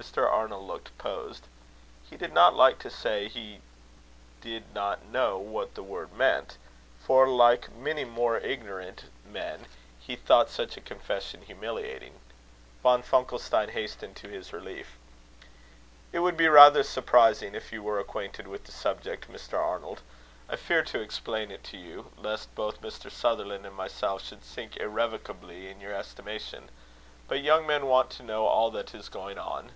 Mr. 0.00 0.26
Arnold 0.26 0.66
looked 0.66 0.96
posed. 0.96 1.46
He 2.08 2.16
did 2.16 2.32
not 2.32 2.54
like 2.54 2.78
to 2.78 2.88
say 2.90 3.28
he 3.28 3.60
did 4.40 4.72
not 4.74 5.04
know 5.04 5.36
what 5.36 5.74
the 5.74 5.82
word 5.82 6.14
meant; 6.14 6.56
for, 7.04 7.28
like 7.28 7.70
many 7.72 8.06
more 8.06 8.38
ignorant 8.38 9.04
men, 9.26 9.66
he 10.00 10.16
thought 10.16 10.48
such 10.48 10.78
a 10.78 10.80
confession 10.80 11.42
humiliating. 11.42 12.18
Von 12.82 13.02
Funkelstein 13.02 13.68
hastened 13.72 14.16
to 14.16 14.28
his 14.30 14.54
relief. 14.54 14.96
"It 16.12 16.20
would 16.20 16.36
be 16.38 16.48
rather 16.48 16.82
surprising 16.82 17.54
if 17.54 17.70
you 17.70 17.82
were 17.82 17.98
acquainted 18.00 18.48
with 18.48 18.64
the 18.64 18.72
subject, 18.72 19.30
Mr. 19.30 19.58
Arnold. 19.58 20.00
I 20.48 20.56
fear 20.56 20.82
to 20.82 21.02
explain 21.02 21.50
it 21.50 21.62
to 21.64 21.76
you, 21.76 22.10
lest 22.16 22.54
both 22.54 22.80
Mr. 22.80 23.10
Sutherland 23.12 23.66
and 23.66 23.76
myself 23.76 24.24
should 24.24 24.44
sink 24.46 24.78
irrecoverably 24.78 25.68
in 25.68 25.78
your 25.78 25.92
estimation. 25.92 26.70
But 27.28 27.42
young 27.42 27.66
men 27.66 27.84
want 27.84 28.08
to 28.12 28.22
know 28.22 28.46
all 28.46 28.70
that 28.70 28.94
is 28.94 29.10
going 29.10 29.36
on." 29.38 29.72